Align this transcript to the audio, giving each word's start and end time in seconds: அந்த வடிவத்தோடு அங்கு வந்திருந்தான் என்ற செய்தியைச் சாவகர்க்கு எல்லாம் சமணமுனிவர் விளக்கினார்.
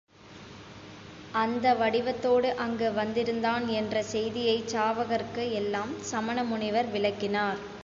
அந்த 1.33 1.73
வடிவத்தோடு 1.73 2.55
அங்கு 2.57 2.91
வந்திருந்தான் 2.91 3.67
என்ற 3.73 4.03
செய்தியைச் 4.11 4.67
சாவகர்க்கு 4.67 5.45
எல்லாம் 5.53 5.93
சமணமுனிவர் 6.11 6.91
விளக்கினார். 6.91 7.61